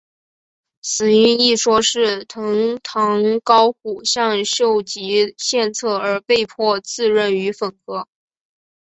[0.81, 8.07] 死因一说是藤堂高虎向秀吉献策而被迫自刃于粉河。